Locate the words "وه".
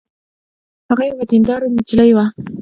2.15-2.25